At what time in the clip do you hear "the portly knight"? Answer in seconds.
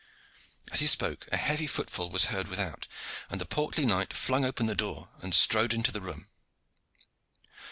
3.39-4.13